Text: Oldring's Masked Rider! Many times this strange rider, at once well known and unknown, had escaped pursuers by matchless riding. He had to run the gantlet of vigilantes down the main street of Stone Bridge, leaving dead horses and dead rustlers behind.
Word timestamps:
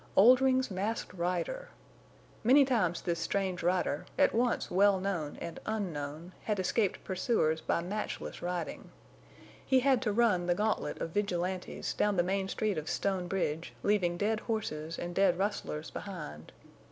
Oldring's 0.15 0.71
Masked 0.71 1.13
Rider! 1.13 1.69
Many 2.43 2.65
times 2.65 3.03
this 3.03 3.19
strange 3.19 3.61
rider, 3.61 4.07
at 4.17 4.33
once 4.33 4.71
well 4.71 4.99
known 4.99 5.37
and 5.39 5.59
unknown, 5.67 6.33
had 6.45 6.59
escaped 6.59 7.03
pursuers 7.03 7.61
by 7.61 7.83
matchless 7.83 8.41
riding. 8.41 8.89
He 9.63 9.81
had 9.81 10.01
to 10.01 10.11
run 10.11 10.47
the 10.47 10.55
gantlet 10.55 10.99
of 10.99 11.11
vigilantes 11.11 11.93
down 11.93 12.17
the 12.17 12.23
main 12.23 12.47
street 12.47 12.79
of 12.79 12.89
Stone 12.89 13.27
Bridge, 13.27 13.75
leaving 13.83 14.17
dead 14.17 14.39
horses 14.39 14.97
and 14.97 15.13
dead 15.13 15.37
rustlers 15.37 15.91
behind. 15.91 16.51